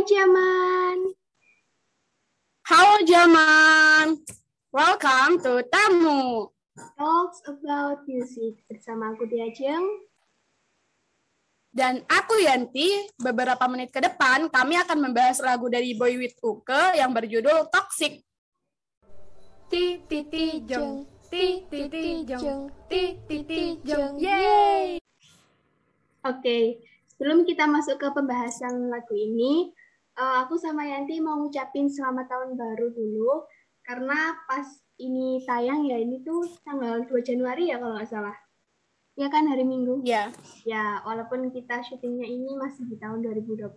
[0.00, 0.98] Hai Jaman.
[2.64, 4.06] Halo Jaman.
[4.72, 6.48] Welcome to Tamu.
[6.96, 9.84] Talks about music bersama aku Diajeng.
[11.68, 16.96] Dan aku Yanti, beberapa menit ke depan kami akan membahas lagu dari Boy With Uke
[16.96, 18.24] yang berjudul Toxic.
[19.68, 24.96] Ti ti ti jeng, ti ti ti jeng, ti ti ti jeng, yeay!
[26.24, 29.76] Oke, sebelum kita masuk ke pembahasan lagu ini,
[30.16, 33.44] uh, aku sama Yanti mau ngucapin selamat tahun baru dulu,
[33.84, 34.66] karena pas
[34.98, 38.36] ini tayang ya, ini tuh tanggal 2 Januari ya kalau nggak salah.
[39.18, 40.00] Ya kan hari Minggu?
[40.00, 40.32] Ya.
[40.64, 43.68] Ya, walaupun kita syutingnya ini masih di tahun 2021,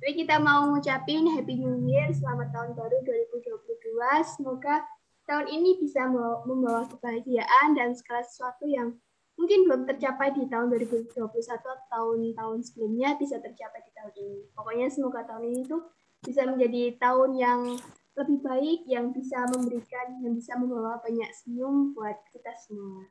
[0.00, 3.92] tapi kita mau ngucapin Happy New Year, selamat tahun baru 2022.
[4.24, 4.86] Semoga
[5.28, 6.08] tahun ini bisa
[6.48, 8.96] membawa kebahagiaan dan segala sesuatu yang
[9.36, 14.38] mungkin belum tercapai di tahun 2021 atau tahun-tahun sebelumnya bisa tercapai di tahun ini.
[14.52, 15.82] Pokoknya semoga tahun ini tuh
[16.22, 17.60] bisa menjadi tahun yang
[18.12, 23.08] lebih baik, yang bisa memberikan, yang bisa membawa banyak senyum buat kita semua.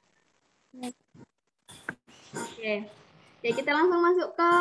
[2.32, 2.88] Oke,
[3.44, 4.52] ya kita langsung masuk ke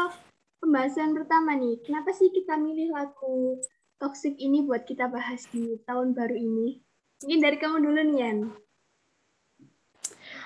[0.58, 1.78] pembahasan pertama nih.
[1.84, 3.60] Kenapa sih kita milih lagu
[4.00, 6.80] Toxic ini buat kita bahas di tahun baru ini?
[7.20, 8.48] Mungkin dari kamu dulu nih.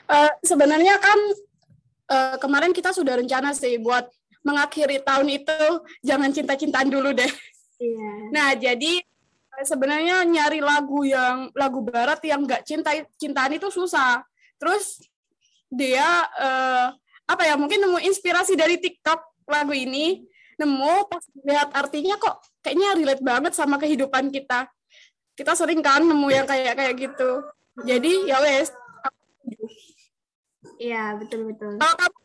[0.05, 1.19] Uh, sebenarnya kan
[2.13, 4.05] uh, kemarin kita sudah rencana sih buat
[4.45, 5.61] mengakhiri tahun itu
[6.05, 7.33] jangan cinta-cintaan dulu deh.
[7.81, 8.09] Iya.
[8.31, 9.01] Nah, jadi
[9.65, 14.21] sebenarnya nyari lagu yang lagu barat yang nggak cinta cintaan itu susah.
[14.61, 15.01] Terus
[15.73, 16.05] dia
[16.39, 16.93] uh,
[17.25, 20.23] apa ya mungkin nemu inspirasi dari TikTok lagu ini
[20.61, 24.71] nemu pas lihat artinya kok kayaknya relate banget sama kehidupan kita
[25.35, 27.43] kita sering kan nemu yang kayak kayak gitu
[27.83, 28.71] jadi ya wes
[30.85, 31.81] iya betul betul.
[31.81, 32.19] Kalau kamu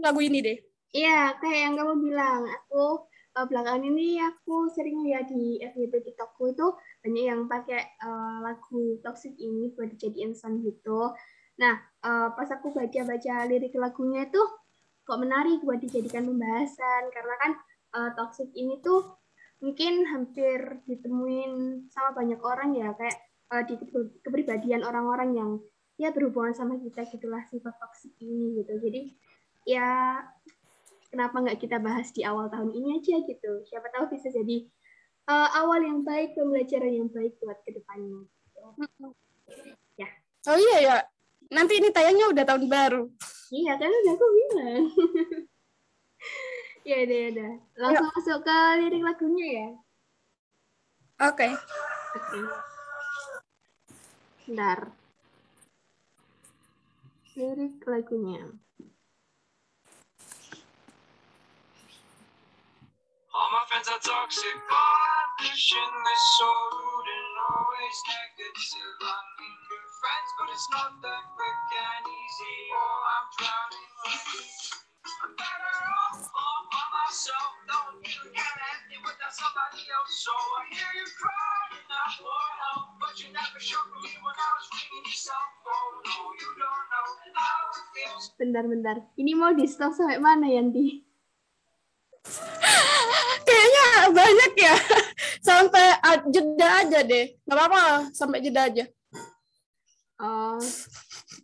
[0.00, 0.58] lagu ini deh.
[0.88, 3.04] Iya kayak yang kamu bilang aku
[3.36, 6.66] uh, belakangan ini aku sering lihat di FYP TikTokku itu
[7.04, 11.12] banyak yang pakai uh, lagu toxic ini buat dijadiin sound gitu.
[11.58, 14.42] Nah, uh, pas aku baca-baca lirik lagunya itu
[15.06, 17.02] kok menarik buat dijadikan pembahasan.
[17.14, 17.52] Karena kan
[17.94, 19.18] uh, toxic ini tuh
[19.58, 22.94] mungkin hampir ditemuin sama banyak orang ya.
[22.94, 23.18] Kayak
[23.54, 23.74] uh, di
[24.22, 25.50] kepribadian orang-orang yang
[25.98, 28.78] ya berhubungan sama kita gitulah sifat toxic ini gitu.
[28.78, 29.00] Jadi
[29.66, 30.22] ya
[31.10, 33.66] kenapa nggak kita bahas di awal tahun ini aja gitu.
[33.66, 34.64] Siapa tahu bisa jadi
[35.28, 38.24] uh, awal yang baik, pembelajaran yang baik buat ke depannya.
[38.24, 39.06] Gitu.
[39.98, 40.08] Ya.
[40.46, 40.96] Oh iya ya,
[41.48, 43.08] Nanti ini tayangnya udah tahun baru.
[43.48, 44.84] Iya, kan udah aku bilang.
[46.88, 47.52] ya udah, ya udah.
[47.80, 48.12] Langsung Ayo.
[48.12, 49.68] masuk ke lirik lagunya ya.
[51.24, 51.48] Oke.
[51.48, 51.52] Okay.
[51.56, 52.20] Oke.
[52.20, 52.44] Okay.
[54.44, 54.97] Bentar.
[57.38, 58.50] Lirik lagunya.
[63.30, 68.98] All my friends are toxic, ambitionless, so rude and always negative.
[69.06, 72.58] I need new friends, but it's not that quick and easy.
[72.74, 73.92] Oh, I'm drowning.
[75.22, 75.78] I'm better
[76.10, 77.50] off all by myself.
[77.70, 80.12] Don't really get anything without somebody else.
[80.26, 81.67] So I hear you crying
[88.38, 88.54] feels.
[88.54, 88.96] Bentar, bentar.
[89.18, 91.02] Ini mau di stop sampai mana, Yanti?
[93.46, 94.74] Kayaknya banyak ya.
[95.48, 95.96] Sampai
[96.28, 97.40] jeda aja deh.
[97.48, 98.84] Gak apa-apa, sampai jeda aja.
[100.20, 100.60] Oh.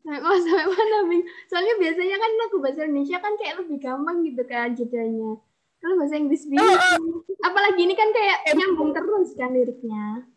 [0.05, 1.25] Sampai, oh, sampai mana, Bing?
[1.49, 5.41] Soalnya biasanya kan lagu bahasa Indonesia kan kayak lebih gampang gitu kan jedanya.
[5.81, 6.69] Kalau bahasa Inggris bingung.
[6.69, 7.25] Oh, oh.
[7.49, 10.29] Apalagi ini kan kayak eh, nyambung terus kan liriknya.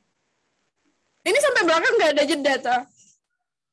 [1.27, 2.81] Ini sampai belakang nggak ada jeda, toh?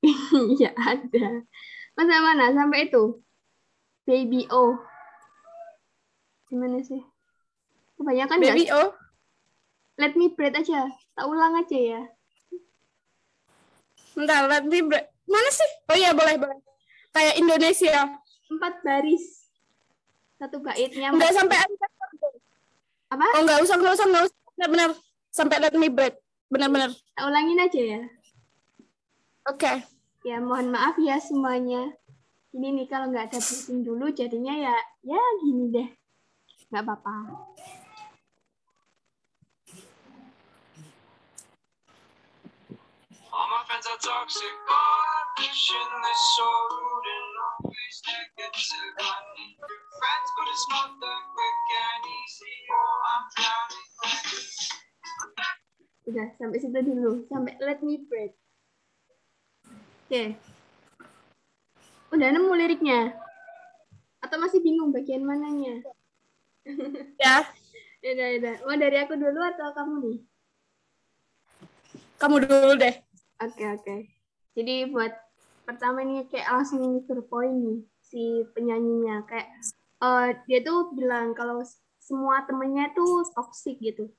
[0.58, 1.46] Iya, ada.
[1.94, 2.50] Masa mana?
[2.50, 3.22] Sampai itu?
[4.04, 4.74] Baby O.
[6.50, 7.00] Gimana sih?
[7.94, 8.74] Kebanyakan Baby gak?
[8.74, 8.90] Oh.
[9.94, 10.90] Let me breathe aja.
[10.90, 12.02] Tak ulang aja ya.
[14.18, 15.06] Bentar, let me breathe.
[15.30, 15.70] Mana sih?
[15.86, 16.58] Oh iya, boleh, boleh.
[17.14, 18.18] Kayak Indonesia.
[18.50, 19.46] Empat baris.
[20.34, 21.14] Satu baitnya.
[21.14, 21.62] Enggak sampai
[23.14, 23.26] Apa?
[23.38, 24.38] Oh, enggak usah, enggak usah, enggak usah.
[24.58, 24.90] Benar-benar.
[25.30, 26.18] Sampai let me breathe.
[26.50, 26.90] Benar-benar.
[27.14, 28.02] Tak ulangin aja ya.
[29.46, 29.62] Oke.
[29.62, 29.93] Okay.
[30.24, 31.92] Ya, mohon maaf ya semuanya.
[32.56, 34.72] Ini nih kalau nggak ada briefing dulu jadinya ya
[35.04, 35.88] ya gini deh
[36.72, 37.16] nggak apa-apa.
[37.28, 37.54] Oh.
[56.04, 57.26] Udah, sampai situ dulu.
[57.28, 58.43] Sampai let me breathe.
[60.04, 60.36] Oke.
[62.12, 63.16] Udah nemu liriknya?
[64.20, 65.80] Atau masih bingung bagian mananya?
[67.24, 67.48] ya
[68.04, 68.52] Beda, beda.
[68.68, 70.18] Mau dari aku dulu atau kamu nih?
[72.20, 73.00] Kamu dulu deh.
[73.40, 73.96] Oke, oke.
[74.52, 75.08] Jadi buat
[75.64, 77.00] pertama ini kayak langsung
[77.32, 79.48] point nih si penyanyinya kayak
[80.04, 81.64] uh, dia tuh bilang kalau
[81.96, 84.12] semua temennya tuh toxic gitu.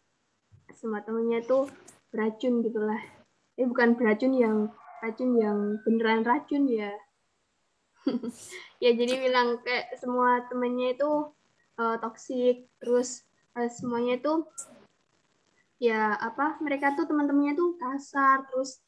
[0.73, 1.69] Semua temennya tuh
[2.09, 2.97] beracun gitulah.
[3.53, 4.73] Eh bukan beracun yang
[5.05, 6.89] racun yang beneran racun ya.
[8.83, 11.29] ya jadi bilang kayak semua temennya itu
[11.77, 13.25] uh, toxic terus
[13.57, 14.45] uh, semuanya itu
[15.81, 18.79] ya apa mereka tuh teman-temannya tuh kasar terus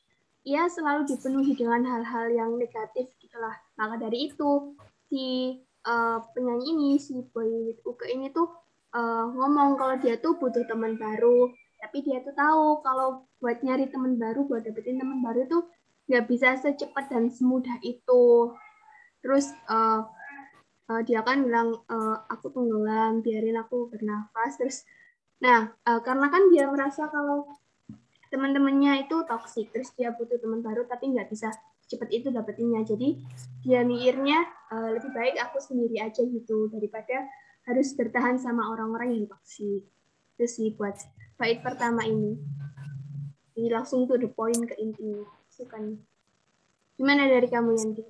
[0.48, 4.78] ya selalu dipenuhi dengan hal-hal yang negatif gitulah maka dari itu
[5.12, 8.48] si uh, penyanyi ini si boy Uke ini tuh
[8.96, 13.92] uh, ngomong kalau dia tuh butuh teman baru tapi dia tuh tahu kalau buat nyari
[13.92, 15.64] teman baru buat dapetin teman baru tuh
[16.08, 18.56] nggak bisa secepat dan semudah itu.
[19.20, 20.08] Terus uh,
[20.88, 24.56] uh, dia kan bilang uh, aku tenggelam biarin aku bernafas.
[24.56, 24.78] Terus
[25.38, 27.46] nah uh, karena kan dia merasa kalau
[28.28, 31.52] teman-temannya itu toksik terus dia butuh teman baru tapi nggak bisa
[31.88, 32.88] cepat itu dapetinnya.
[32.88, 33.20] Jadi
[33.68, 37.28] dia mikirnya uh, lebih baik aku sendiri aja gitu daripada
[37.68, 39.84] harus bertahan sama orang-orang yang toksik
[40.38, 40.96] itu sih buat
[41.36, 42.40] bait pertama ini.
[43.58, 45.82] Jadi langsung to the point ke intinya suka
[46.94, 48.06] gimana dari kamu Yanti?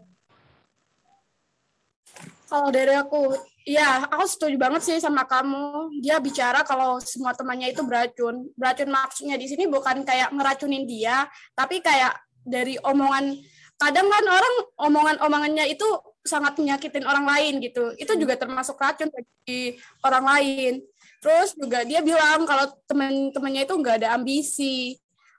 [2.48, 3.36] Kalau dari aku,
[3.68, 5.96] ya aku setuju banget sih sama kamu.
[6.00, 8.48] Dia bicara kalau semua temannya itu beracun.
[8.56, 13.36] Beracun maksudnya di sini bukan kayak ngeracunin dia, tapi kayak dari omongan.
[13.76, 15.88] Kadang kan orang omongan-omongannya itu
[16.24, 17.92] sangat menyakitin orang lain gitu.
[18.00, 20.74] Itu juga termasuk racun bagi orang lain.
[21.20, 24.96] Terus juga dia bilang kalau teman-temannya itu nggak ada ambisi,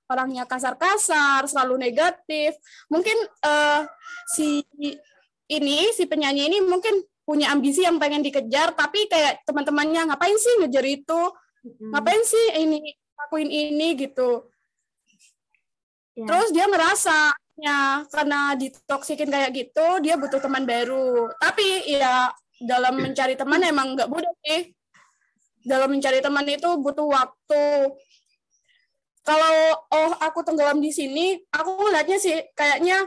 [0.08, 2.56] orangnya kasar-kasar, selalu negatif.
[2.88, 3.84] Mungkin uh,
[4.32, 4.64] si
[5.48, 10.64] ini si penyanyi ini mungkin punya ambisi yang pengen dikejar tapi kayak teman-temannya ngapain sih
[10.64, 11.20] ngejar itu?
[11.92, 12.80] Ngapain sih ini
[13.20, 13.92] lakuin ini?
[13.94, 14.48] Gitu.
[16.18, 16.26] Ya.
[16.26, 17.30] terus dia ngerasa
[17.62, 21.30] ya karena ditoksikin kayak gitu dia butuh teman baru.
[21.36, 24.72] Tapi ya dalam mencari teman emang nggak mudah sih.
[25.68, 27.92] Dalam mencari teman itu butuh waktu
[29.28, 33.04] kalau oh aku tenggelam di sini aku ngeliatnya sih kayaknya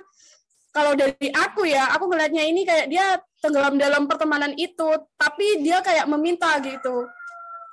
[0.71, 4.88] kalau dari aku ya, aku melihatnya ini kayak dia tenggelam dalam pertemanan itu,
[5.19, 7.12] tapi dia kayak meminta gitu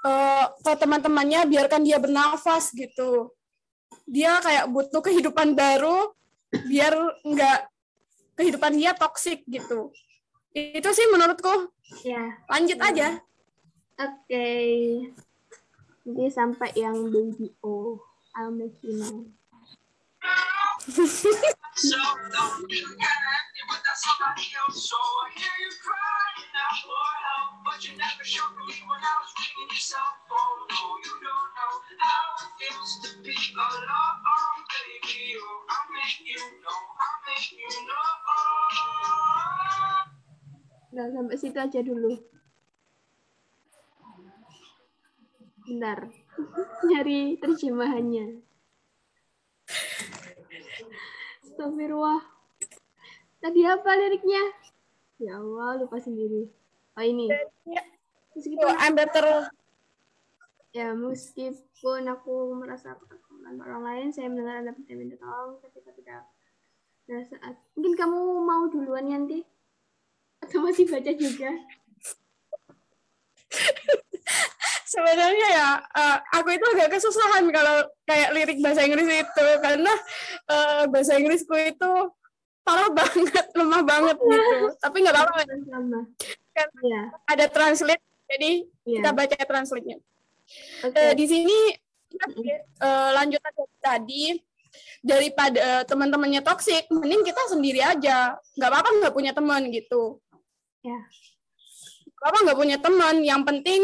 [0.02, 3.30] uh, ke teman-temannya biarkan dia bernafas gitu.
[4.02, 6.10] Dia kayak butuh kehidupan baru
[6.50, 7.58] biar nggak
[8.34, 9.94] kehidupan dia toksik gitu.
[10.50, 11.70] Itu sih menurutku.
[12.02, 12.34] Ya.
[12.50, 12.86] Lanjut ya.
[12.90, 13.08] aja.
[13.94, 14.26] Oke.
[14.26, 14.66] Okay.
[16.02, 18.00] Jadi sampai yang baby O,
[18.38, 19.26] I'll make you know.
[40.94, 42.14] Nah, sampai situ aja dulu.
[45.66, 46.06] Bentar,
[46.86, 48.42] nyari terjemahannya.
[51.44, 52.22] Astagfirullah.
[53.38, 54.42] Tadi apa liriknya?
[55.18, 56.50] Ya Allah, lupa sendiri.
[56.98, 57.30] Oh ini.
[58.34, 59.50] Meskipun I'm better.
[60.70, 66.22] Ya, meskipun aku merasa kekurangan orang lain, saya mendengar Anda minta tolong ketika tidak
[67.08, 67.54] ada saat.
[67.74, 69.42] Mungkin kamu mau duluan nanti?
[70.38, 71.50] Atau masih baca juga?
[74.88, 79.46] Sebenarnya ya uh, aku itu agak kesusahan kalau kayak lirik bahasa Inggris itu.
[79.60, 79.92] Karena
[80.48, 81.92] uh, bahasa Inggrisku itu
[82.64, 84.56] parah banget lemah banget gitu.
[84.80, 85.40] Tapi nggak apa-apa.
[86.56, 87.02] Kan ya.
[87.28, 89.00] ada translate jadi ya.
[89.00, 89.98] kita baca translate-nya.
[90.82, 90.96] Okay.
[90.96, 91.58] uh, di sini
[92.80, 94.24] uh, lanjutan dari tadi
[95.04, 98.36] daripada uh, teman-temannya toksik mending kita sendiri aja.
[98.56, 100.18] Nggak apa-apa nggak punya teman gitu.
[100.82, 100.98] Ya
[102.22, 103.22] apa nggak punya teman.
[103.22, 103.80] Yang penting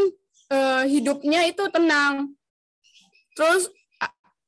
[0.51, 2.33] uh, hidupnya itu tenang.
[3.35, 3.71] Terus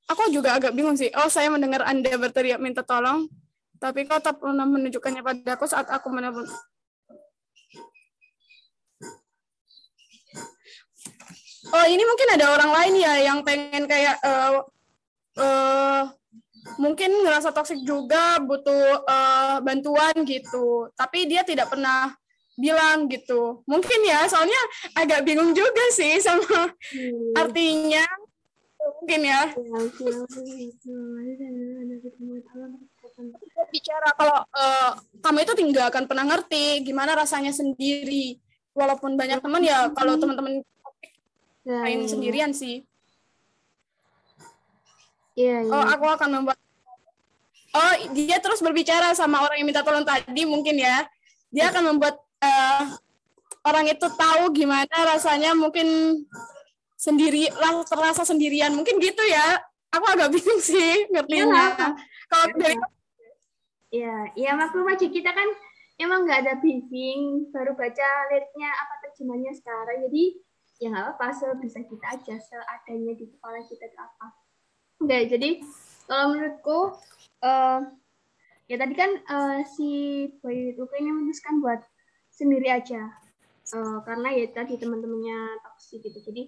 [0.06, 1.10] aku juga agak bingung sih.
[1.14, 3.26] Oh, saya mendengar Anda berteriak minta tolong,
[3.82, 6.46] tapi kau tak pernah menunjukkannya padaku saat aku menelpon.
[11.66, 14.62] Oh, ini mungkin ada orang lain ya yang pengen kayak uh,
[15.34, 16.02] uh,
[16.78, 20.86] mungkin ngerasa toksik juga butuh uh, bantuan gitu.
[20.94, 22.14] Tapi dia tidak pernah
[22.56, 23.62] bilang gitu.
[23.68, 24.58] Mungkin ya, soalnya
[24.96, 27.36] agak bingung juga sih sama hmm.
[27.36, 28.04] artinya.
[28.86, 29.42] Mungkin ya.
[33.70, 38.40] Bicara kalau uh, kamu itu tinggal akan pernah ngerti gimana rasanya sendiri.
[38.76, 40.60] Walaupun banyak teman ya, kalau teman-teman
[41.66, 42.08] main iya.
[42.08, 42.84] sendirian sih.
[45.36, 45.72] Iya, iya.
[45.72, 46.58] Oh, aku akan membuat.
[47.76, 51.04] Oh, dia terus berbicara sama orang yang minta tolong tadi mungkin ya.
[51.52, 52.82] Dia akan membuat eh,
[53.66, 56.22] orang itu tahu gimana rasanya mungkin
[56.94, 59.58] sendiri lah terasa sendirian mungkin gitu ya.
[59.90, 61.74] Aku agak bingung sih ngertinya.
[61.74, 61.88] Iya.
[62.30, 62.76] Kalau dari
[63.86, 65.46] Iya, iya maklum aja kita kan
[65.96, 70.24] emang nggak ada briefing, baru baca liriknya apa terjemahnya sekarang, jadi
[70.82, 74.26] ya nggak apa-apa, sebisa kita aja, seadanya di kepala kita itu apa.
[75.00, 75.50] Oke, jadi
[76.04, 76.78] kalau menurutku,
[77.46, 77.80] eh,
[78.68, 79.88] ya tadi kan eh, si
[80.42, 81.80] Boy Luka ini memutuskan buat
[82.36, 83.16] sendiri aja,
[83.66, 86.42] Eh, karena ya tadi teman-temannya toxic gitu, jadi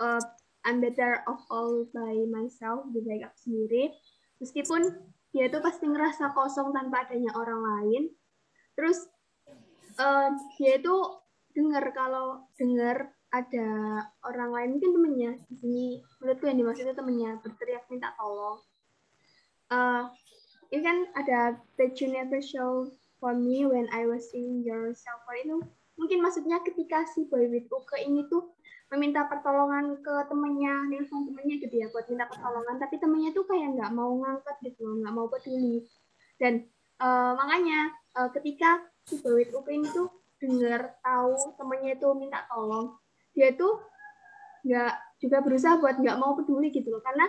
[0.00, 0.22] eh,
[0.64, 3.92] I'm better off all by myself, lebih baik aku sendiri,
[4.40, 4.96] meskipun
[5.36, 8.02] dia tuh pasti ngerasa kosong tanpa adanya orang lain.
[8.80, 9.04] Terus
[10.00, 10.94] eh, dia itu
[11.52, 13.68] dengar kalau dengar ada
[14.24, 15.86] orang lain mungkin temennya di sini
[16.22, 18.56] menurutku yang dimaksud itu temennya berteriak minta tolong.
[19.68, 20.02] Eh,
[20.72, 21.60] ini kan ada
[22.08, 22.88] never show
[23.24, 25.56] for me when I was in your phone itu
[25.96, 28.52] mungkin maksudnya ketika si boy with Uke ini tuh
[28.92, 33.80] meminta pertolongan ke temennya, nelfon temennya gitu ya buat minta pertolongan, tapi temennya tuh kayak
[33.80, 35.88] nggak mau ngangkat gitu loh, nggak mau peduli.
[36.36, 36.68] Dan
[37.00, 43.00] eh, makanya eh, ketika si Bawit Uke ini tuh dengar tahu temennya itu minta tolong,
[43.32, 43.80] dia tuh
[44.68, 44.92] nggak
[45.24, 47.26] juga berusaha buat nggak mau peduli gitu loh, karena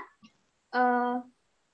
[0.76, 1.16] eh,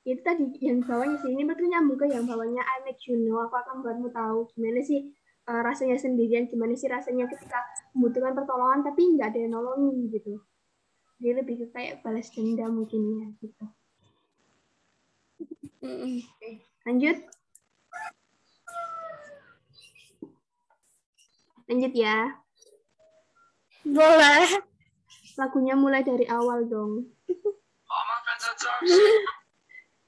[0.01, 3.37] itu tadi yang bawahnya sih ini betul nyambung ke yang bawahnya I make you know,
[3.45, 5.13] aku akan buatmu tahu gimana sih
[5.45, 7.61] eh, rasanya sendirian, gimana sih rasanya ketika
[7.93, 10.41] membutuhkan pertolongan tapi nggak ada yang nolongin gitu.
[11.21, 13.65] Dia lebih ke kayak balas dendam mungkin ya gitu.
[15.81, 16.49] Oke,
[16.89, 17.17] lanjut.
[21.69, 22.41] Lanjut ya.
[23.85, 24.49] boleh.
[25.37, 27.05] Lagunya mulai dari awal dong.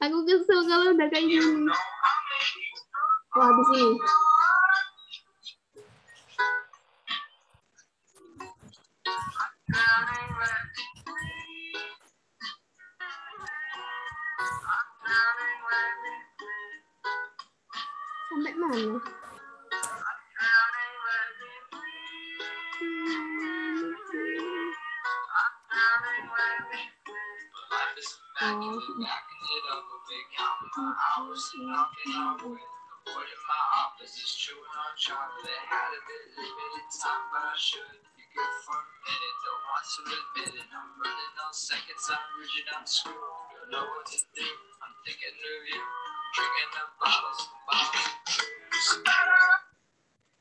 [0.04, 1.72] Aku kesel kalau udah kayak gini.
[3.40, 3.96] Wah, habis ini.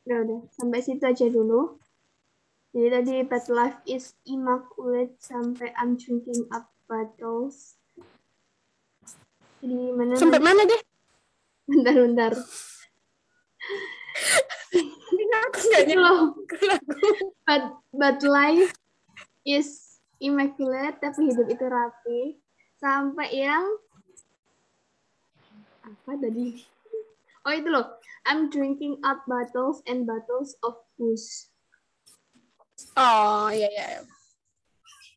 [0.02, 0.40] Udah, udah.
[0.50, 1.78] Sampai situ aja dulu.
[2.74, 7.78] Jadi tadi But Life is Immaculate sampai I'm drinking up bottles.
[9.62, 10.18] Jadi mana?
[10.18, 10.82] Sampai mana deh?
[11.70, 12.32] Bentar, bentar.
[15.42, 15.84] Aku nggak.
[17.46, 17.62] But,
[17.94, 18.74] but life
[19.46, 19.91] is
[20.22, 22.20] immaculate, tapi hidup itu rapi.
[22.78, 23.66] Sampai yang
[25.82, 26.62] apa tadi?
[27.42, 27.98] Oh itu loh.
[28.22, 31.50] I'm drinking up bottles and bottles of booze.
[32.94, 33.86] Oh iya iya.
[33.98, 34.02] iya.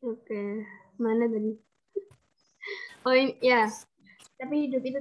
[0.02, 0.66] Oke,
[0.98, 1.54] mana tadi?
[3.06, 3.70] Oh ini, ya.
[4.36, 4.98] Tapi hidup itu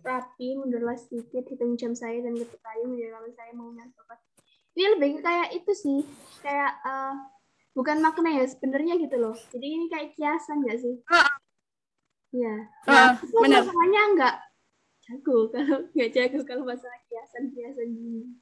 [0.00, 4.20] rapi, mundurlah sedikit, hitung jam saya dan kayu menjadi kalau saya mau coklat.
[4.78, 6.00] Ini lebih ke kayak itu sih,
[6.40, 7.14] kayak eh,
[7.78, 9.38] bukan makna ya sebenarnya gitu loh.
[9.54, 10.98] Jadi ini kayak kiasan nggak sih?
[12.34, 12.54] Iya.
[12.90, 13.62] Ah, Nah, aku benar.
[13.62, 14.34] masalahnya nggak
[15.06, 18.34] jago kalau nggak jago kalau masalah kiasan kiasan gini.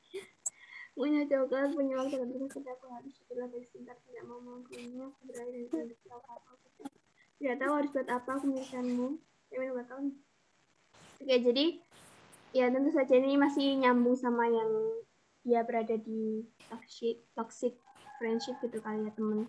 [0.96, 5.52] Punya coklat, punya waktu dan terus aku harus setelah dari sebentar tidak mau aku berada
[5.52, 6.52] di dalam tahu apa
[7.36, 9.08] tidak tahu harus buat apa aku memilikanmu.
[9.52, 10.04] Ya minum tahun.
[11.20, 11.64] Oke, jadi
[12.56, 14.72] ya tentu saja ini masih nyambung sama yang
[15.44, 17.76] dia berada di toxic toxic
[18.18, 19.48] friendship gitu kali ya temen.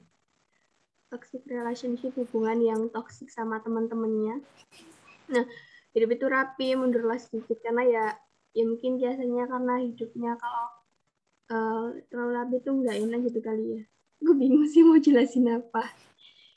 [1.07, 4.43] Toxic relationship hubungan yang toxic sama teman-temannya
[5.27, 5.43] nah
[5.91, 7.59] hidup itu rapi mundurlah sedikit.
[7.59, 8.05] Karena ya
[8.55, 10.65] ya mungkin biasanya karena hidupnya kalau
[11.51, 13.81] eh, terlalu rapi itu nggak enak gitu kali ya.
[14.23, 15.83] Gue bingung sih mau jelasin apa.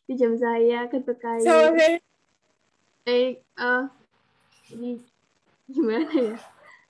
[0.06, 2.02] Di jam saya ketuk kayu Sorry.
[3.08, 3.42] eh
[4.70, 4.90] jadi
[5.70, 6.38] gimana ya?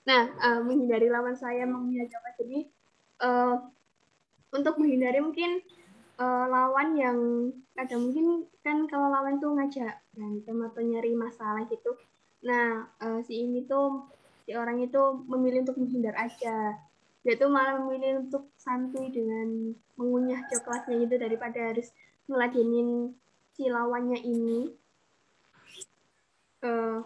[0.09, 2.59] Nah eh, menghindari lawan saya menghindari apa jadi
[3.21, 3.55] eh,
[4.51, 5.63] untuk menghindari mungkin
[6.21, 7.19] eh, lawan yang
[7.75, 8.27] kadang mungkin
[8.61, 11.97] kan kalau lawan tuh ngajak berantem atau nyari masalah gitu.
[12.47, 14.11] Nah eh, si ini tuh
[14.45, 16.77] si orang itu memilih untuk menghindar aja.
[17.21, 21.93] Dia tuh malah memilih untuk santuy dengan mengunyah coklatnya gitu daripada harus
[22.27, 23.13] ngeladenin
[23.53, 24.73] si lawannya ini.
[26.61, 27.01] Uh,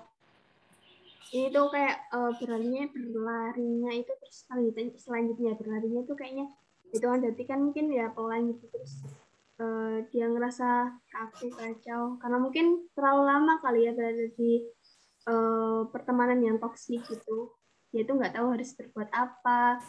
[1.34, 6.46] ini tuh kayak uh, berlarinya berlarinya itu terus selanjutnya selanjutnya berlarinya tuh kayaknya
[6.94, 7.18] itu kan.
[7.18, 8.64] Berarti kan mungkin ya pelan gitu.
[8.70, 8.92] Terus
[9.58, 12.16] uh, dia ngerasa kaku kacau.
[12.22, 14.62] Karena mungkin terlalu lama kali ya berada di
[15.26, 17.52] uh, pertemanan yang toksik gitu.
[17.90, 19.82] Dia tuh nggak tahu harus berbuat apa.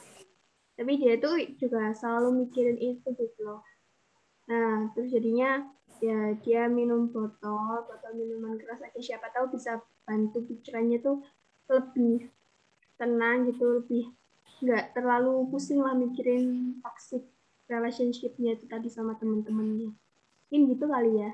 [0.75, 3.61] Tapi dia tuh juga selalu mikirin itu gitu loh.
[4.49, 5.63] Nah terus jadinya
[6.03, 8.83] ya dia minum botol botol minuman keras.
[8.83, 11.23] Aja siapa tahu bisa bantu pikirannya tuh
[11.71, 12.29] lebih
[12.95, 14.13] tenang gitu lebih
[14.63, 17.27] nggak terlalu pusing lah mikirin toxic
[17.67, 19.91] relationshipnya itu tadi sama temen-temennya.
[20.47, 21.31] Mungkin gitu kali ya.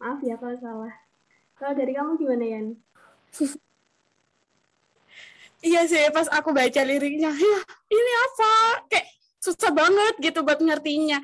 [0.00, 0.94] Maaf ya kalau salah.
[1.58, 2.66] Kalau dari kamu gimana Yan?
[5.68, 7.60] iya sih pas aku baca liriknya ya
[7.90, 8.52] ini apa?
[8.86, 9.06] Kayak
[9.42, 11.18] susah banget gitu buat ngertinya.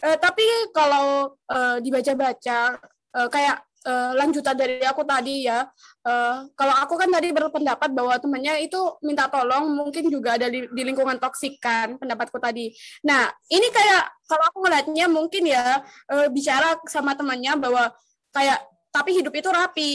[0.00, 2.80] Uh, tapi kalau uh, dibaca-baca
[3.14, 5.64] uh, kayak uh, lanjutan dari aku tadi ya.
[6.04, 10.68] Uh, kalau aku kan tadi berpendapat bahwa temannya itu minta tolong mungkin juga ada di,
[10.68, 12.72] di lingkungan toksik kan pendapatku tadi.
[13.04, 17.92] Nah ini kayak kalau aku ngeliatnya mungkin ya uh, bicara sama temannya bahwa
[18.32, 18.60] kayak
[18.90, 19.92] tapi hidup itu rapi.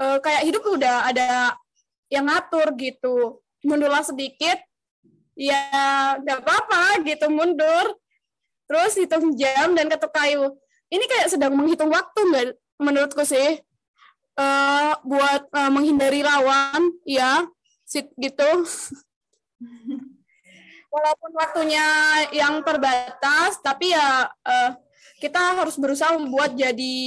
[0.00, 1.54] Uh, kayak hidup udah ada
[2.10, 3.38] yang ngatur gitu.
[3.62, 4.58] Mundurlah sedikit,
[5.38, 5.62] ya
[6.18, 7.94] nggak apa-apa gitu mundur.
[8.66, 10.50] Terus hitung jam dan ketuk kayu.
[10.90, 12.48] Ini kayak sedang menghitung waktu nggak
[12.82, 13.62] menurutku sih
[14.36, 17.46] uh, buat uh, menghindari lawan ya
[18.18, 18.50] gitu
[20.92, 21.86] walaupun waktunya
[22.32, 24.70] yang terbatas tapi ya uh,
[25.20, 26.98] kita harus berusaha membuat jadi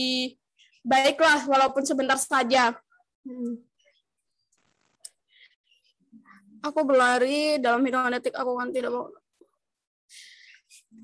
[0.85, 2.73] baiklah walaupun sebentar saja
[3.25, 3.61] hmm.
[6.61, 9.09] aku berlari dalam hitungan detik aku kan tidak mau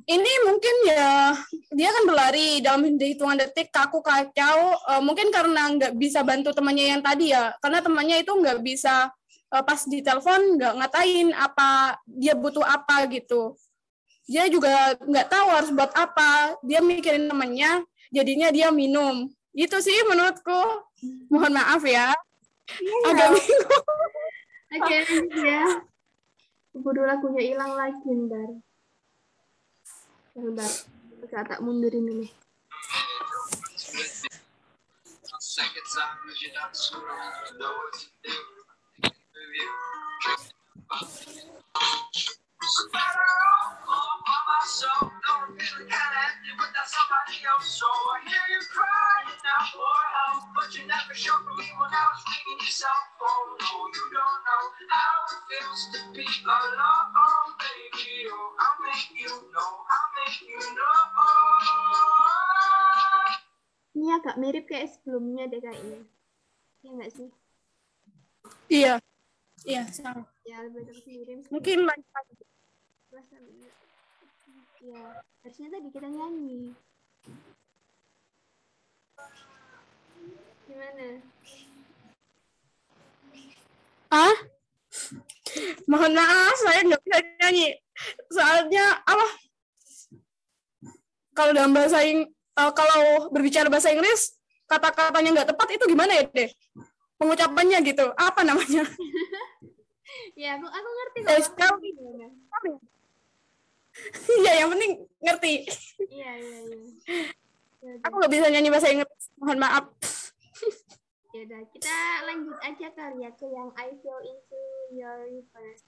[0.07, 1.35] ini mungkin ya
[1.73, 4.77] dia kan berlari dalam hitungan detik kaku kacau.
[4.87, 7.53] Uh, mungkin karena nggak bisa bantu temannya yang tadi ya.
[7.61, 9.11] Karena temannya itu nggak bisa
[9.51, 13.53] uh, pas di telepon nggak ngatain apa dia butuh apa gitu.
[14.25, 16.55] Dia juga nggak tahu harus buat apa.
[16.63, 19.29] Dia mikirin temannya jadinya dia minum.
[19.51, 20.87] Itu sih menurutku.
[21.29, 22.15] Mohon maaf ya.
[22.71, 23.09] Yeah.
[23.11, 23.83] agak bingung.
[24.71, 25.03] Oke okay,
[25.43, 25.67] ya.
[26.71, 28.70] Bodoh lagunya hilang lagi ntar
[30.31, 30.71] Bentar,
[31.27, 32.07] agak tak mundurin.
[32.07, 32.27] Ini
[68.81, 68.95] Iya.
[69.61, 70.25] Iya, sama.
[70.41, 71.45] Ya, lebih.
[71.53, 72.09] Mungkin lanjut
[74.81, 76.73] Ya, harusnya tadi kita nyanyi.
[80.65, 81.21] Gimana?
[84.09, 84.35] Ah?
[85.85, 87.77] Mohon maaf, saya nggak bisa nyanyi.
[88.33, 89.27] Soalnya apa?
[91.37, 92.25] Kalau dalam bahasa Ing
[92.57, 94.33] uh, kalau berbicara bahasa Inggris,
[94.65, 96.49] kata-katanya nggak tepat itu gimana ya deh?
[97.21, 98.81] Pengucapannya gitu, apa namanya?
[100.41, 101.31] ya, aku aku ngerti kok.
[101.37, 102.77] Eh,
[104.41, 105.53] Iya, yang penting ngerti.
[106.07, 107.93] Iya, iya, iya.
[108.07, 109.85] Aku nggak bisa nyanyi bahasa Inggris, mohon maaf.
[111.31, 111.95] ya udah, kita
[112.27, 114.61] lanjut aja kali ya ke yang I feel into
[114.95, 115.85] your universe.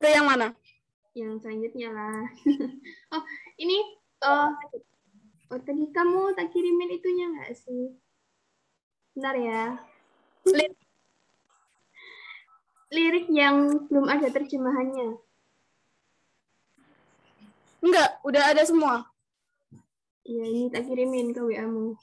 [0.00, 0.56] Ke yang mana?
[1.12, 2.22] Yang selanjutnya lah.
[3.14, 3.22] oh,
[3.60, 3.76] ini
[4.24, 4.50] uh,
[5.52, 7.94] oh, tadi kamu tak kirimin itunya nggak sih?
[9.14, 9.62] Benar ya.
[10.46, 10.74] Lirik.
[12.90, 15.18] Lirik yang belum ada terjemahannya.
[17.80, 19.08] Enggak, udah ada semua.
[20.26, 21.96] Iya, ini tak kirimin ke WA-mu.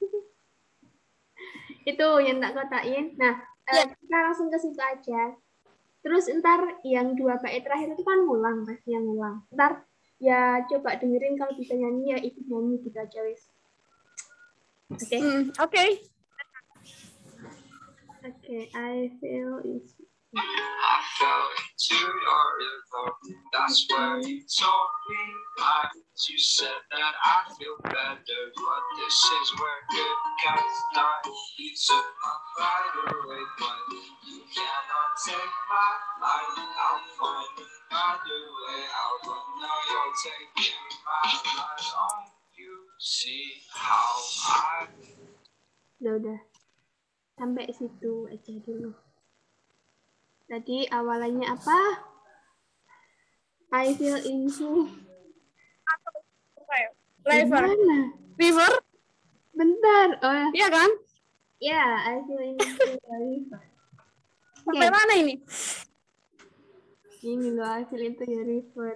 [1.90, 3.18] itu yang tak kotain.
[3.18, 3.84] Nah, ya.
[3.84, 5.34] uh, kita langsung ke situ aja.
[6.06, 9.42] Terus ntar yang dua bait terakhir itu kan ngulang, pasti yang ngulang.
[9.50, 9.82] Ntar
[10.22, 13.50] ya coba dengerin kalau bisa nyanyi ya ikut nyanyi gitu aja wis.
[14.94, 15.02] Oke.
[15.02, 15.18] Okay?
[15.18, 15.74] Mm, Oke.
[15.74, 15.90] Okay.
[18.26, 19.94] Okay, I feel is
[20.34, 23.06] I fell into your river.
[23.54, 25.22] That's where you told me
[25.62, 26.26] lies.
[26.28, 31.30] You said that I feel better, but this is where good guys die.
[31.56, 33.78] You took my pride away, but
[34.26, 36.66] you cannot take my life.
[36.82, 38.82] I'll find another way.
[38.90, 39.78] I'll run now.
[39.86, 41.78] You're taking my life.
[41.94, 42.26] Don't
[42.58, 44.18] you see how
[44.50, 44.88] I
[45.96, 46.55] No, udah
[47.36, 48.96] sampai situ aja dulu
[50.48, 51.80] tadi awalannya apa
[53.74, 54.88] I feel into
[57.26, 57.58] River.
[57.66, 57.98] Gimana?
[58.38, 58.72] River?
[59.56, 60.90] bentar oh Iya kan?
[61.58, 63.62] ya I feel into river
[64.66, 64.94] Sampai Oke.
[64.94, 65.34] mana ini?
[67.22, 68.94] ini loh I feel into river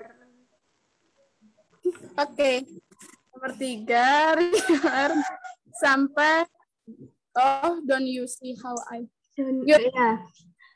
[2.14, 2.52] Oke.
[3.32, 5.10] Nomor tiga, River.
[5.72, 6.44] Sampai
[7.38, 9.06] Oh, don't you see how I
[9.38, 9.78] Dan, Yuk.
[9.94, 10.18] ya,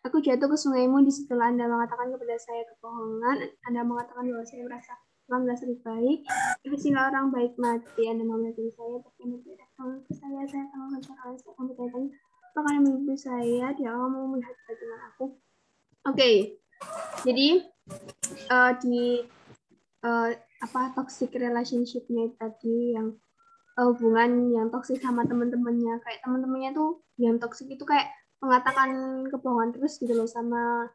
[0.07, 3.51] aku jatuh ke sungaimu di setelah Anda mengatakan kepada saya kebohongan.
[3.67, 4.95] Anda mengatakan bahwa saya merasa
[5.27, 6.19] Tuhan merasa lebih baik.
[6.63, 8.03] Ke sinilah orang baik mati.
[8.07, 10.41] Anda memiliki saya, tapi Anda tidak tahu ke saya.
[10.47, 12.09] Saya akan mencerahkan saya akan bertanya
[12.55, 13.67] Apakah Anda mimpi saya?
[13.75, 15.27] Dia akan mau melihat bagaimana aku.
[16.07, 16.31] Oke,
[17.27, 17.49] jadi
[18.47, 19.27] eh, di
[20.07, 20.31] eh,
[20.63, 23.19] apa toxic relationship-nya tadi yang
[23.79, 28.11] eh, hubungan yang toksik sama teman-temannya kayak teman-temannya tuh yang toksik itu kayak
[28.43, 30.93] mengatakan kebohongan terus gitu loh sama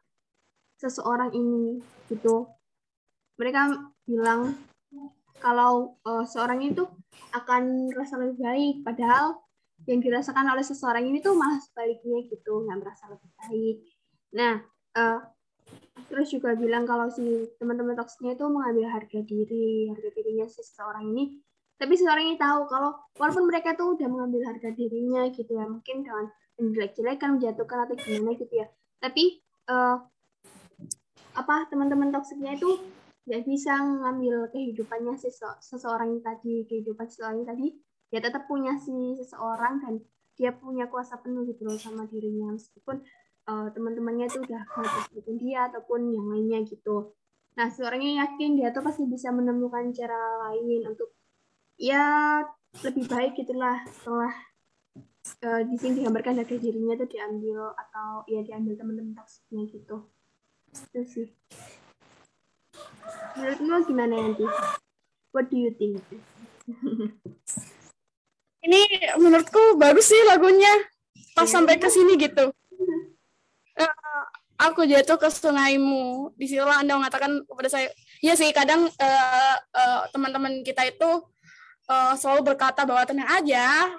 [0.80, 2.48] seseorang ini gitu.
[3.36, 3.60] Mereka
[4.08, 4.56] bilang
[5.40, 6.84] kalau eh, seorang itu
[7.34, 9.40] akan merasa lebih baik padahal
[9.88, 13.76] yang dirasakan oleh seseorang ini tuh malah sebaliknya gitu nggak merasa lebih baik.
[14.36, 14.54] Nah
[14.96, 15.18] eh,
[16.08, 21.06] terus juga bilang kalau si teman-teman toksiknya itu mengambil harga diri harga dirinya si seseorang
[21.12, 21.40] ini
[21.80, 26.04] tapi seseorang ini tahu kalau walaupun mereka tuh udah mengambil harga dirinya gitu ya mungkin
[26.04, 26.28] dengan
[26.60, 28.68] menjelek-jelekan menjatuhkan atau gimana gitu ya.
[29.00, 29.96] Tapi eh,
[31.40, 32.76] apa teman-teman toksiknya itu
[33.24, 37.72] nggak bisa mengambil kehidupannya sese- seseorang yang tadi kehidupan seseorang tadi
[38.12, 39.94] dia tetap punya si seseorang dan
[40.36, 42.52] dia punya kuasa penuh gitu loh sama dirinya.
[42.52, 43.00] Meskipun
[43.48, 47.16] eh, teman-temannya itu udah ngejahatin dia ataupun yang lainnya gitu.
[47.56, 51.16] Nah seorangnya yakin dia tuh pasti bisa menemukan cara lain untuk
[51.80, 52.04] ya
[52.84, 54.32] lebih baik gitulah setelah
[55.40, 59.96] eh, di sini digambarkan harga dirinya itu diambil atau ya diambil teman-teman toksiknya gitu
[60.70, 61.28] itu sih
[63.40, 64.44] menurutmu gimana nanti
[65.32, 65.96] what do you think
[68.60, 68.80] Ini
[69.16, 70.68] menurutku bagus sih lagunya.
[71.32, 71.54] Pas Iya.
[71.56, 72.52] sampai ke sini gitu.
[73.80, 73.92] Eh,
[74.60, 76.36] aku jatuh ke sungaimu.
[76.36, 77.88] Di situlah Anda mengatakan kepada saya,
[78.20, 79.56] ya sih kadang eh,
[80.12, 81.24] teman-teman kita itu
[81.90, 83.90] eh, selalu berkata bahwa tenang aja,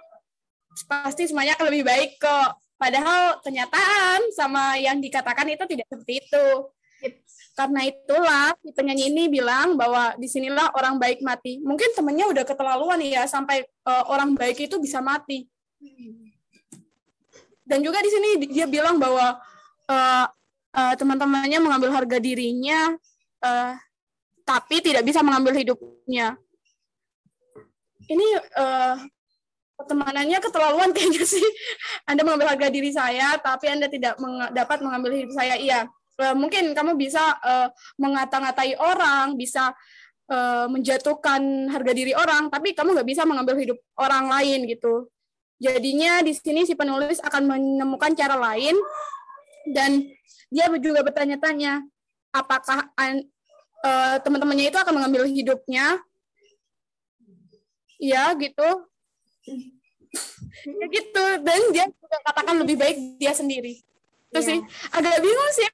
[0.88, 2.58] pasti semuanya akan lebih baik kok.
[2.80, 6.48] Padahal kenyataan sama yang dikatakan itu tidak seperti itu.
[7.54, 11.62] Karena itulah si penyanyi ini bilang bahwa di sinilah orang baik mati.
[11.62, 15.46] Mungkin temennya udah keterlaluan ya sampai eh, orang baik itu bisa mati.
[17.62, 19.38] Dan juga di sini dia bilang bahwa
[19.92, 20.26] eh,
[20.74, 22.98] eh, teman-temannya mengambil harga dirinya,
[23.46, 23.74] eh,
[24.42, 26.34] tapi tidak bisa mengambil hidupnya.
[28.10, 28.96] Ini eh,
[29.78, 31.42] pertemanannya keterlaluan kayaknya sih.
[32.10, 35.58] Anda mengambil harga diri saya, tapi Anda tidak meng- dapat mengambil hidup saya.
[35.58, 35.90] Iya,
[36.22, 39.74] Eh, mungkin kamu bisa eh, mengata-ngatai orang, bisa
[40.30, 41.42] eh, menjatuhkan
[41.74, 45.10] harga diri orang, tapi kamu nggak bisa mengambil hidup orang lain gitu.
[45.62, 48.74] Jadinya di sini si penulis akan menemukan cara lain
[49.70, 50.10] dan
[50.50, 51.86] dia juga bertanya-tanya
[52.34, 53.30] apakah an-
[54.26, 56.02] teman-temannya itu akan mengambil hidupnya?
[58.02, 58.70] Ya gitu.
[60.62, 63.78] ya gitu dan dia juga katakan lebih baik dia sendiri.
[64.28, 64.48] Itu Iya.
[64.48, 64.58] sih
[64.92, 65.68] agak bingung sih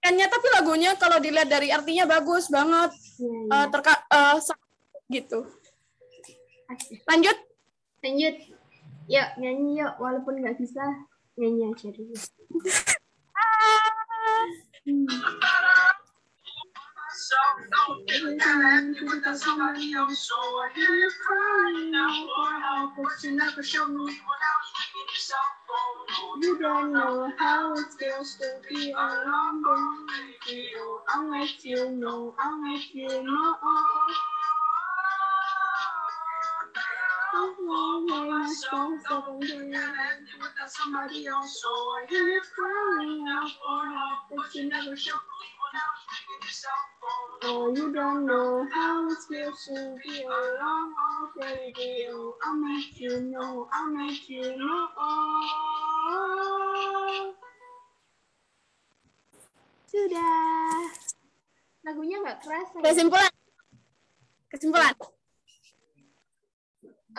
[0.00, 3.56] penyanyiannya, tapi lagunya kalau dilihat dari artinya bagus banget Iya, iya.
[3.56, 3.94] Eh, terka
[4.38, 4.58] sa-
[5.08, 5.44] gitu.
[7.04, 7.36] Lanjut.
[8.00, 8.36] lanjut
[9.06, 10.80] yuk nyanyi yuk walaupun nggak bisa
[11.36, 12.12] nyanyi aja dulu
[14.84, 15.08] Hmm.
[17.16, 17.36] So
[17.70, 23.24] don't feel bad because somebody else so I hear you crying out for help, but
[23.24, 26.42] you never show me else you yourself for.
[26.42, 29.62] You don't know how it feels to be alone,
[30.46, 30.68] baby.
[31.08, 33.56] I'll let you know, I'll let you know.
[37.36, 39.00] Oh, my myself,
[40.38, 45.14] Without somebody else, so I hear you crying out for help, but you never show
[45.14, 45.53] me
[47.44, 52.08] Oh, you don't know how it feels to be alone, oh, baby.
[52.08, 54.88] Oh, I'll make you know, I'll make you know.
[59.84, 60.88] Sudah.
[61.84, 62.80] Lagunya nggak kerasa.
[62.80, 62.84] Ya?
[62.88, 63.32] Kesimpulan.
[64.48, 64.94] Kesimpulan.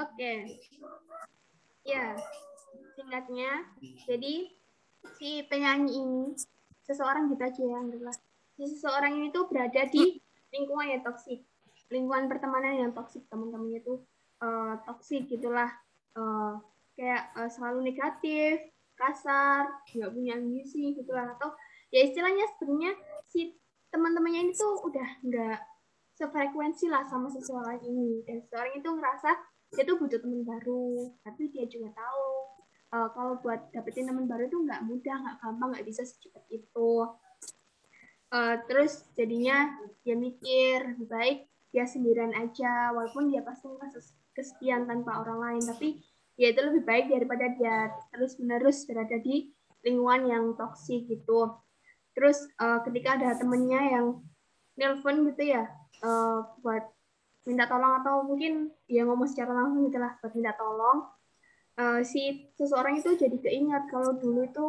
[0.01, 0.33] Oke.
[1.85, 2.17] Ya,
[2.97, 3.69] singkatnya,
[4.09, 4.49] jadi
[5.21, 6.33] si penyanyi ini,
[6.81, 8.17] seseorang gitu aja ya, anggaplah.
[8.55, 10.19] Seseorang ini tuh berada di
[10.55, 11.43] lingkungan yang toksik.
[11.91, 14.07] Lingkungan pertemanan yang toksik, teman-temannya tuh
[14.41, 15.69] uh, toksik gitulah.
[16.15, 16.57] Uh,
[16.95, 21.35] kayak uh, selalu negatif, kasar, nggak punya ambisi gitulah.
[21.35, 21.51] Atau
[21.91, 22.95] ya istilahnya sebenarnya
[23.27, 23.59] si
[23.91, 25.59] teman-temannya ini tuh udah nggak
[26.15, 29.31] sefrekuensi lah sama seseorang ini dan seseorang itu ngerasa
[29.75, 32.27] dia tuh butuh teman baru tapi dia juga tahu
[32.95, 36.91] uh, kalau buat dapetin teman baru itu nggak mudah nggak gampang nggak bisa secepat itu
[38.35, 39.71] uh, terus jadinya
[40.03, 43.99] dia mikir baik dia sendirian aja walaupun dia pasti merasa
[44.31, 45.63] kesepian tanpa orang lain.
[45.63, 45.99] Tapi
[46.39, 49.51] ya itu lebih baik daripada dia terus menerus berada di
[49.83, 51.51] lingkungan yang toksik gitu.
[52.15, 54.23] Terus uh, ketika ada temennya yang
[54.79, 55.67] nelpon gitu ya
[56.03, 56.83] uh, buat
[57.43, 61.07] minta tolong atau mungkin dia ngomong secara langsung gitu lah buat minta tolong
[61.79, 64.65] uh, si seseorang itu jadi keingat kalau dulu itu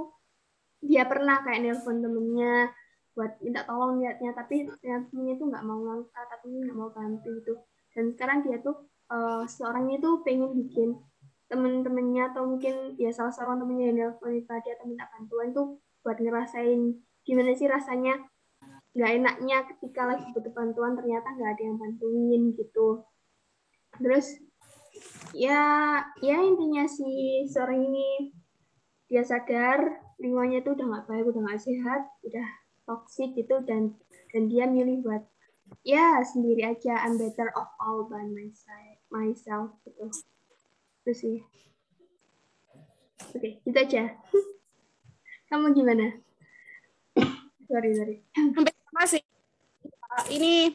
[0.84, 2.70] dia pernah kayak nelpon temennya
[3.16, 7.54] buat minta tolong niatnya tapi temennya itu nggak mau ngangkat tapi nggak mau bantu itu
[7.96, 8.76] dan sekarang dia tuh
[9.08, 11.00] uh, seorang itu pengen bikin
[11.48, 16.20] temen-temennya atau mungkin ya salah seorang temennya yang nelpon tadi atau minta bantuan tuh buat
[16.20, 16.92] ngerasain
[17.24, 18.20] gimana sih rasanya
[18.96, 23.04] nggak enaknya ketika lagi butuh bantuan ternyata nggak ada yang bantuin gitu.
[24.00, 24.26] Terus
[25.36, 25.60] ya
[26.24, 28.32] ya intinya si seorang ini
[29.06, 32.48] dia sadar lingkungannya itu udah nggak baik udah nggak sehat udah
[32.86, 33.98] toxic gitu dan
[34.30, 35.22] dan dia milih buat
[35.82, 37.02] ya sendiri aja.
[37.02, 40.06] I'm better off all by myself myself gitu.
[41.02, 41.36] Itu sih.
[43.34, 44.02] Oke okay, itu aja.
[45.50, 46.22] Kamu gimana?
[47.66, 48.16] Sorry sorry.
[48.94, 49.22] Masih
[50.30, 50.72] ini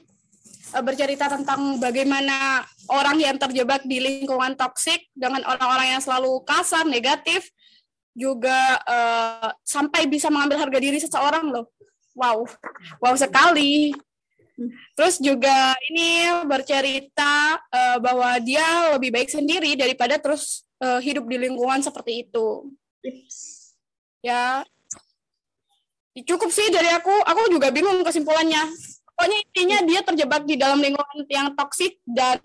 [0.76, 6.84] uh, bercerita tentang bagaimana orang yang terjebak di lingkungan toksik dengan orang-orang yang selalu kasar,
[6.84, 7.50] negatif,
[8.12, 11.72] juga uh, sampai bisa mengambil harga diri seseorang loh.
[12.16, 12.48] Wow,
[13.00, 13.96] wow sekali.
[14.94, 21.38] Terus juga ini bercerita uh, bahwa dia lebih baik sendiri daripada terus uh, hidup di
[21.40, 22.70] lingkungan seperti itu.
[24.22, 24.62] Ya,
[26.20, 28.68] cukup sih dari aku aku juga bingung kesimpulannya
[29.16, 32.38] pokoknya intinya dia terjebak di dalam lingkungan yang toksik dan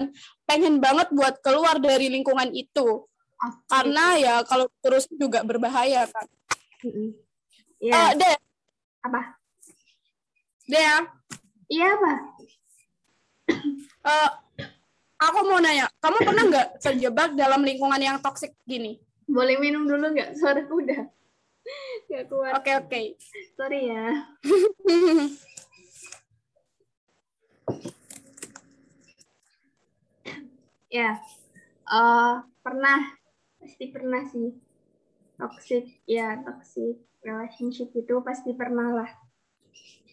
[0.46, 3.02] pengen banget buat keluar dari lingkungan itu
[3.34, 3.66] okay.
[3.66, 6.26] karena ya kalau terus juga berbahaya kan
[7.76, 7.92] Iya.
[7.92, 8.08] Yeah.
[8.08, 8.36] Uh, deh
[9.04, 9.20] apa
[10.66, 10.86] deh
[11.70, 12.12] iya apa
[14.06, 14.30] uh,
[15.22, 20.14] aku mau nanya kamu pernah nggak terjebak dalam lingkungan yang toksik gini boleh minum dulu
[20.14, 21.06] nggak suara udah
[22.06, 22.52] Gak kuat.
[22.54, 22.86] Oke, okay, oke.
[22.86, 23.04] Okay.
[23.58, 24.06] Sorry ya.
[30.86, 31.10] ya,
[31.90, 33.18] uh, pernah.
[33.58, 34.54] Pasti pernah sih.
[35.36, 39.10] Toxic, ya toxic relationship itu pasti pernah lah.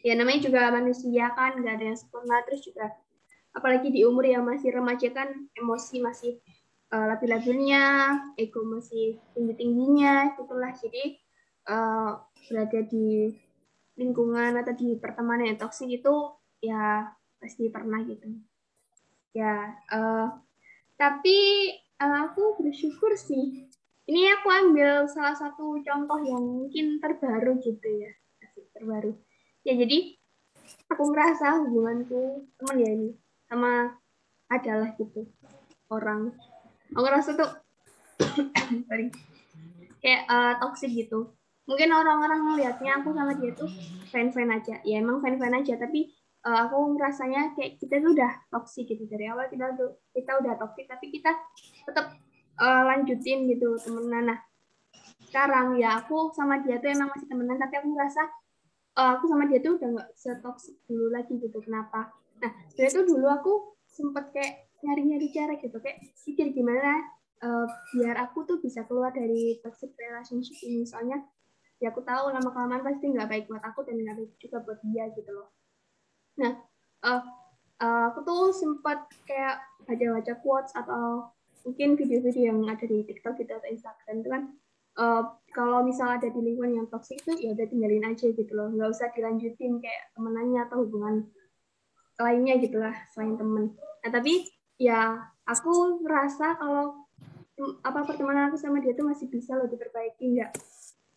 [0.03, 2.43] Ya namanya juga manusia kan, gak ada yang sempurna.
[2.43, 2.91] Terus juga,
[3.55, 6.43] apalagi di umur yang masih remaja kan, emosi masih
[6.91, 7.83] uh, labil-labilnya,
[8.35, 10.75] ego masih tinggi-tingginya, itulah.
[10.75, 11.23] Jadi,
[11.71, 12.19] uh,
[12.51, 13.31] berada di
[13.95, 18.25] lingkungan atau di pertemanan yang toksik itu ya pasti pernah gitu
[19.35, 20.33] ya uh,
[20.97, 21.69] tapi
[22.01, 23.69] uh, aku bersyukur sih
[24.09, 28.11] ini aku ambil salah satu contoh yang mungkin terbaru gitu ya
[28.73, 29.13] terbaru
[29.63, 30.19] ya jadi
[30.91, 33.09] aku ngerasa hubunganku teman ya ini
[33.49, 33.97] sama
[34.51, 35.25] adalah gitu
[35.89, 36.33] orang.
[36.93, 37.49] Aku ngerasa tuh
[40.03, 41.33] kayak uh, toxic gitu.
[41.63, 43.71] Mungkin orang-orang melihatnya aku sama dia tuh
[44.11, 44.83] fan-fan aja.
[44.83, 46.11] Ya emang fan-fan aja tapi
[46.43, 49.07] uh, aku ngerasanya kayak kita tuh udah toxic gitu.
[49.07, 51.31] Dari awal kita tuh kita udah toxic tapi kita
[51.87, 52.13] tetap
[52.59, 54.33] uh, eh, lanjutin gitu temenan.
[54.33, 54.39] Nah
[55.33, 58.21] sekarang ya aku sama dia tuh emang masih temenan tapi aku ngerasa
[58.97, 62.13] uh, aku sama dia tuh udah nggak setoksik dulu lagi gitu kenapa?
[62.41, 63.53] Nah sebenarnya tuh dulu aku
[63.89, 64.53] sempet kayak
[64.83, 66.99] nyari-nyari cara gitu kayak pikir gimana
[67.45, 70.85] uh, biar aku tuh bisa keluar dari toxic relationship ini.
[70.85, 71.21] Soalnya
[71.81, 74.79] ya aku tahu lama kelamaan pasti nggak baik buat aku dan nggak baik juga buat
[74.85, 75.49] dia gitu loh.
[76.39, 76.53] Nah
[77.03, 77.23] uh,
[77.81, 83.51] uh, aku tuh sempat kayak baca-baca quotes atau mungkin video-video yang ada di TikTok gitu
[83.55, 84.43] atau Instagram itu kan
[84.97, 88.73] uh, kalau misal ada di lingkungan yang toksik itu ya udah tinggalin aja gitu loh.
[88.73, 91.29] Nggak usah dilanjutin kayak temenannya atau hubungan
[92.17, 93.77] lainnya gitu lah selain temen.
[93.77, 94.49] Nah tapi
[94.81, 97.05] ya aku merasa kalau
[97.85, 100.33] apa pertemanan aku sama dia tuh masih bisa loh diperbaiki.
[100.37, 100.51] Nggak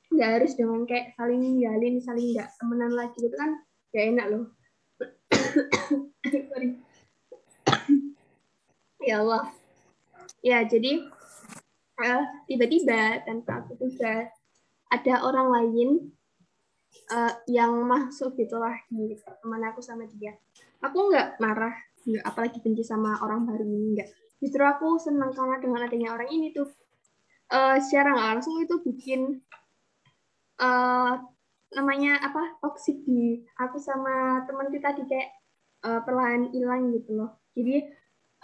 [0.06, 3.58] nggak harus dengan kayak saling ninggalin saling nggak temenan lagi gitu kan
[3.90, 4.44] gak enak loh.
[9.06, 9.54] Ya Allah.
[10.42, 11.06] Ya jadi
[12.00, 14.28] uh, tiba-tiba tanpa aku duga
[14.92, 15.88] ada orang lain
[17.10, 20.36] uh, yang masuk gitulah di teman aku sama dia.
[20.84, 21.74] Aku nggak marah
[22.06, 24.08] nggak apalagi benci sama orang baru ini nggak.
[24.38, 26.68] Justru aku senang karena dengan adanya orang ini tuh
[27.50, 29.42] uh, secara nggak langsung itu bikin
[30.62, 31.18] uh,
[31.74, 35.34] namanya apa toxic di aku sama teman kita di kayak
[35.82, 37.42] uh, perlahan hilang gitu loh.
[37.58, 37.82] Jadi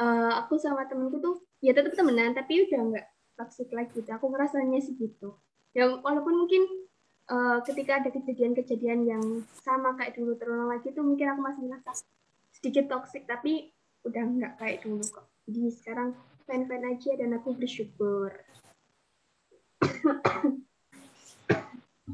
[0.02, 3.06] uh, aku sama temenku tuh ya tetap temenan tapi udah nggak
[3.42, 3.98] toxic lagi.
[3.98, 5.34] Gitu aku ngerasanya sih gitu.
[5.74, 6.62] Ya walaupun mungkin
[7.26, 9.24] uh, ketika ada kejadian-kejadian yang
[9.66, 12.06] sama kayak dulu terulang lagi tuh mungkin aku masih ngerasa
[12.54, 13.74] sedikit toxic tapi
[14.06, 15.26] udah nggak kayak dulu kok.
[15.50, 16.14] Jadi sekarang
[16.46, 18.30] fan-fan aja dan aku bersyukur.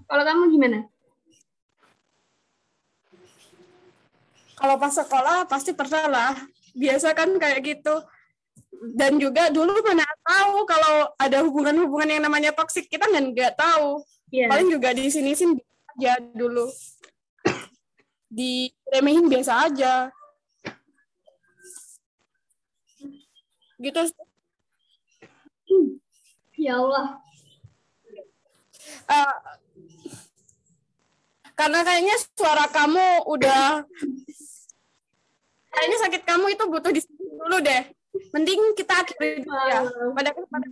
[0.08, 0.88] Kalau kamu gimana?
[4.58, 6.34] Kalau pas sekolah pasti pernah lah.
[6.78, 7.94] Biasa kan kayak gitu
[8.94, 14.04] dan juga dulu mana tahu kalau ada hubungan-hubungan yang namanya toksik kita nggak nggak tahu.
[14.28, 14.52] Yeah.
[14.52, 15.48] paling juga di sini sih
[15.96, 16.68] aja dulu.
[18.28, 20.12] Diremehin biasa aja.
[23.80, 24.00] Gitu
[26.58, 27.06] ya Allah.
[29.08, 29.36] Uh,
[31.56, 33.82] karena kayaknya suara kamu udah
[35.72, 37.82] kayaknya sakit kamu itu butuh di dulu deh.
[38.34, 39.80] Mending kita akhiri dulu ya.
[40.14, 40.68] Pada pada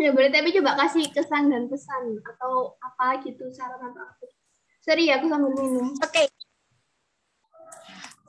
[0.00, 4.24] Ya boleh tapi coba kasih kesan dan pesan atau apa gitu saran atau apa.
[4.80, 5.92] Sorry ya aku sambil minum.
[5.92, 6.08] Oke.
[6.08, 6.26] Okay.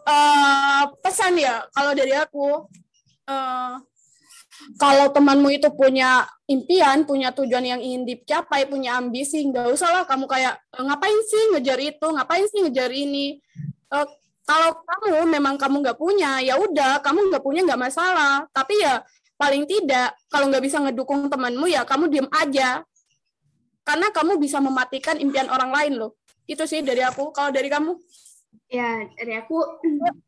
[0.04, 2.68] Uh, pesan ya kalau dari aku
[3.32, 3.80] uh,
[4.76, 10.04] kalau temanmu itu punya impian, punya tujuan yang ingin dicapai, punya ambisi, nggak usah lah
[10.04, 13.40] kamu kayak ngapain sih ngejar itu, ngapain sih ngejar ini.
[13.88, 14.06] Uh,
[14.52, 18.44] kalau kamu memang kamu nggak punya, ya udah kamu nggak punya nggak masalah.
[18.52, 19.00] Tapi ya
[19.40, 22.84] paling tidak kalau nggak bisa ngedukung temanmu ya kamu diem aja.
[23.88, 26.20] Karena kamu bisa mematikan impian orang lain loh.
[26.44, 27.32] Itu sih dari aku.
[27.32, 27.96] Kalau dari kamu?
[28.68, 29.56] Ya dari aku.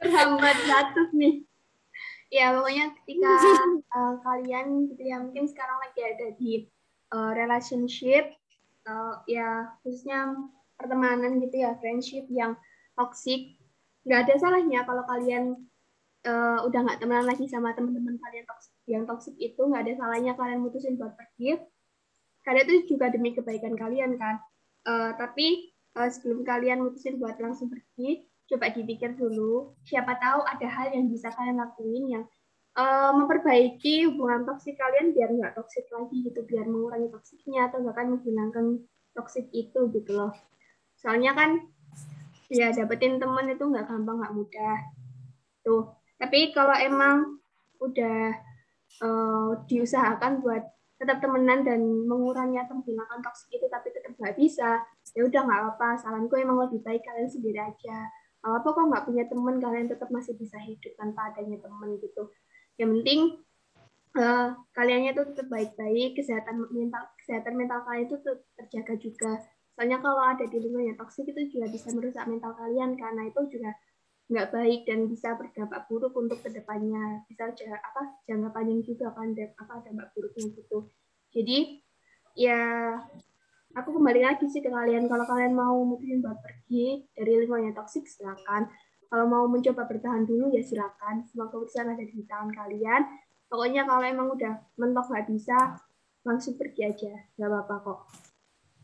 [0.00, 1.44] Terhambat satu nih.
[2.32, 3.28] Ya pokoknya ketika
[3.92, 6.64] uh, kalian gitu ya mungkin sekarang lagi ada di
[7.12, 8.32] uh, relationship
[8.88, 10.32] uh, ya khususnya
[10.82, 12.58] pertemanan gitu ya friendship yang
[12.98, 13.56] toxic.
[14.02, 15.44] Nggak ada salahnya kalau kalian
[16.26, 20.32] uh, udah nggak temenan lagi sama teman-teman kalian toxic, yang toxic itu nggak ada salahnya
[20.34, 21.62] kalian mutusin buat pergi.
[22.42, 24.42] Karena itu juga demi kebaikan kalian kan.
[24.82, 30.68] Uh, tapi uh, sebelum kalian mutusin buat langsung pergi coba dipikir dulu siapa tahu ada
[30.68, 32.24] hal yang bisa kalian lakuin yang
[32.76, 38.12] uh, memperbaiki hubungan toksik kalian biar nggak toksik lagi gitu biar mengurangi toksiknya atau bahkan
[38.12, 38.84] menghilangkan
[39.16, 40.32] toksik itu gitu loh
[41.02, 41.58] soalnya kan
[42.46, 44.78] ya dapetin temen itu nggak gampang nggak mudah.
[45.66, 47.42] Tuh tapi kalau emang
[47.82, 48.30] udah
[49.02, 50.62] uh, diusahakan buat
[51.02, 54.86] tetap temenan dan mengurangi atau menghilangkan toksik itu tapi tetap nggak bisa
[55.18, 58.06] ya udah nggak apa saranku emang lebih baik kalian sendiri aja.
[58.42, 62.30] Apa kok nggak punya temen kalian tetap masih bisa hidup tanpa adanya temen gitu.
[62.78, 63.20] Yang penting
[64.18, 68.16] uh, kaliannya tuh tetap baik-baik kesehatan mental kesehatan mental kalian itu
[68.58, 69.32] terjaga juga
[69.72, 73.40] Soalnya kalau ada di lingkungan yang toksik itu juga bisa merusak mental kalian karena itu
[73.48, 73.72] juga
[74.32, 77.24] nggak baik dan bisa berdampak buruk untuk ke depannya.
[77.28, 80.78] Bisa jangka, apa jangka panjang juga kan apa dampak buruknya gitu.
[81.32, 81.80] Jadi
[82.36, 82.60] ya
[83.72, 85.08] aku kembali lagi sih ke kalian.
[85.08, 88.68] Kalau kalian mau mungkin buat pergi dari lingkungan yang toksik silakan.
[89.08, 91.24] Kalau mau mencoba bertahan dulu ya silakan.
[91.28, 93.04] Semua keputusan ada di tangan kalian.
[93.48, 95.80] Pokoknya kalau emang udah mentok nggak bisa
[96.24, 97.12] langsung pergi aja.
[97.36, 98.00] Nggak apa-apa kok.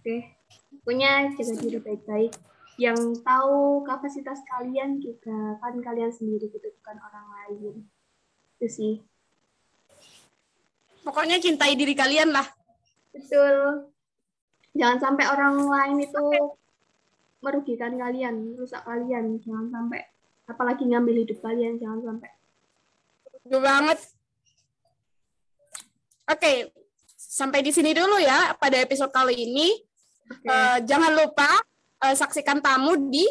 [0.01, 0.38] Oke
[0.82, 2.32] punya jaga diri baik-baik.
[2.78, 7.74] Yang tahu kapasitas kalian juga kan kalian sendiri gitu bukan orang lain.
[8.58, 8.94] Itu sih.
[11.02, 12.46] Pokoknya cintai diri kalian lah.
[13.11, 13.90] Betul.
[14.78, 16.24] Jangan sampai orang lain itu
[17.42, 19.42] merugikan kalian rusak kalian.
[19.42, 20.06] Jangan sampai.
[20.48, 22.30] Apalagi ngambil hidup kalian jangan sampai.
[23.42, 23.98] Betul banget.
[26.28, 26.70] Oke
[27.38, 29.88] sampai di sini dulu ya pada episode kali ini
[30.29, 30.48] Okay.
[30.48, 31.48] Uh, eh, jangan lupa
[32.04, 33.24] uh, saksikan tamu di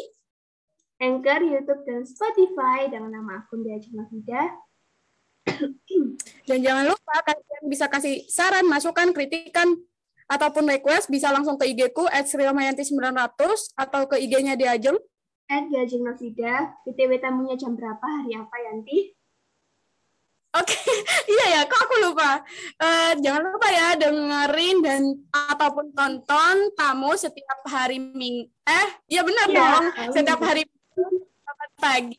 [0.98, 4.50] Anchor, YouTube, dan Spotify dengan nama akun Diajak Mafida.
[6.48, 9.78] dan jangan lupa kalian bisa kasih saran, masukan, kritikan,
[10.26, 12.84] ataupun request bisa langsung ke IG ku at 900
[13.78, 14.98] atau ke IG-nya Diajeng.
[15.46, 16.74] At Diajeng Mafida.
[16.82, 19.17] BTW tamunya jam berapa, hari apa, Yanti?
[20.58, 20.74] Oke,
[21.32, 22.42] iya ya, kok aku lupa.
[22.82, 28.50] Uh, jangan lupa ya dengerin dan ataupun tonton tamu setiap hari ming.
[28.66, 29.84] Eh, iya benar ya, dong.
[30.14, 30.66] Setiap hari
[31.78, 32.18] pagi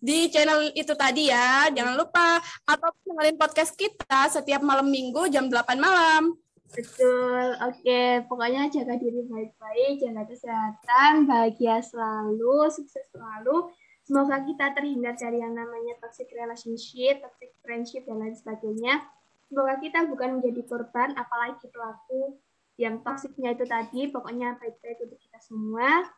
[0.00, 1.68] di channel itu tadi ya.
[1.70, 6.34] Jangan lupa atau dengerin podcast kita setiap malam minggu jam 8 malam.
[6.70, 7.58] Betul.
[7.66, 13.68] Oke, pokoknya jaga diri baik-baik, jaga kesehatan, bahagia selalu, sukses selalu.
[14.10, 19.06] Semoga kita terhindar dari yang namanya toxic relationship, toxic friendship, dan lain sebagainya.
[19.46, 22.42] Semoga kita bukan menjadi korban, apalagi pelaku
[22.74, 24.10] yang toksiknya itu tadi.
[24.10, 26.10] Pokoknya baik-baik untuk kita semua.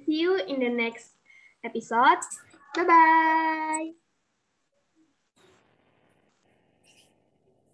[0.00, 1.20] See you in the next
[1.60, 2.24] episode.
[2.72, 3.99] Bye-bye.